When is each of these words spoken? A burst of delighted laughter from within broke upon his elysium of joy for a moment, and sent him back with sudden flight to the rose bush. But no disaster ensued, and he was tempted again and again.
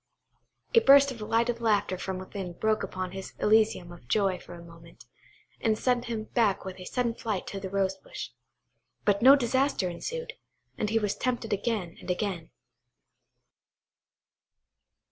A 0.73 0.79
burst 0.79 1.11
of 1.11 1.19
delighted 1.19 1.61
laughter 1.61 1.95
from 1.95 2.17
within 2.17 2.53
broke 2.53 2.81
upon 2.81 3.11
his 3.11 3.33
elysium 3.37 3.91
of 3.91 4.07
joy 4.07 4.39
for 4.39 4.55
a 4.55 4.63
moment, 4.63 5.05
and 5.59 5.77
sent 5.77 6.05
him 6.05 6.23
back 6.23 6.65
with 6.65 6.79
sudden 6.87 7.13
flight 7.13 7.45
to 7.45 7.59
the 7.59 7.69
rose 7.69 7.97
bush. 7.97 8.31
But 9.05 9.21
no 9.21 9.35
disaster 9.35 9.89
ensued, 9.89 10.33
and 10.75 10.89
he 10.89 10.97
was 10.97 11.13
tempted 11.13 11.53
again 11.53 11.97
and 11.99 12.09
again. 12.09 12.49